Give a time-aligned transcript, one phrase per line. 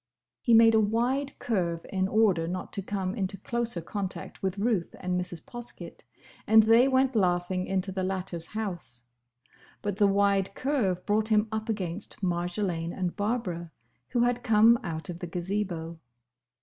[0.41, 4.95] He made a wide curve in order not to come into closer contact with Ruth
[4.99, 5.45] and Mrs.
[5.45, 6.05] Poskett,
[6.47, 9.03] and they went laughing into the latter's house.
[9.83, 13.69] But the wide curve brought him up against Marjolaine and Barbara,
[14.09, 15.99] who had come out of the Gazebo.